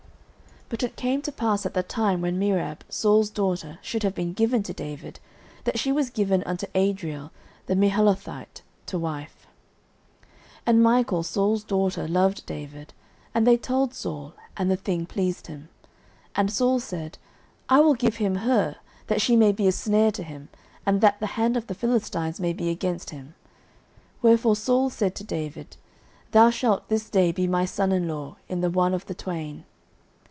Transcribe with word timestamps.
09:018:019 0.73 0.79
But 0.79 0.83
it 0.89 0.95
came 0.95 1.21
to 1.23 1.31
pass 1.33 1.65
at 1.65 1.73
the 1.73 1.83
time 1.83 2.21
when 2.21 2.39
Merab 2.39 2.77
Saul's 2.87 3.29
daughter 3.29 3.77
should 3.81 4.03
have 4.03 4.15
been 4.15 4.31
given 4.31 4.63
to 4.63 4.71
David, 4.73 5.19
that 5.65 5.77
she 5.77 5.91
was 5.91 6.09
given 6.09 6.43
unto 6.43 6.65
Adriel 6.73 7.31
the 7.65 7.75
Meholathite 7.75 8.61
to 8.85 8.97
wife. 8.97 9.47
09:018:020 10.21 10.27
And 10.67 10.81
Michal 10.81 11.23
Saul's 11.23 11.63
daughter 11.65 12.07
loved 12.07 12.45
David: 12.45 12.93
and 13.35 13.45
they 13.45 13.57
told 13.57 13.93
Saul, 13.93 14.31
and 14.55 14.71
the 14.71 14.77
thing 14.77 15.05
pleased 15.05 15.47
him. 15.47 15.67
09:018:021 16.35 16.37
And 16.37 16.51
Saul 16.53 16.79
said, 16.79 17.17
I 17.67 17.81
will 17.81 17.93
give 17.95 18.15
him 18.15 18.35
her, 18.35 18.77
that 19.07 19.19
she 19.21 19.35
may 19.35 19.51
be 19.51 19.67
a 19.67 19.73
snare 19.73 20.11
to 20.13 20.23
him, 20.23 20.47
and 20.85 21.01
that 21.01 21.19
the 21.19 21.27
hand 21.35 21.57
of 21.57 21.67
the 21.67 21.75
Philistines 21.75 22.39
may 22.39 22.53
be 22.53 22.69
against 22.69 23.09
him. 23.09 23.35
Wherefore 24.21 24.55
Saul 24.55 24.89
said 24.89 25.15
to 25.15 25.25
David, 25.25 25.75
Thou 26.31 26.49
shalt 26.49 26.87
this 26.87 27.09
day 27.09 27.33
be 27.33 27.45
my 27.45 27.65
son 27.65 27.91
in 27.91 28.07
law 28.07 28.37
in 28.47 28.61
the 28.61 28.69
one 28.69 28.93
of 28.93 29.07
the 29.07 29.13
twain. 29.15 29.65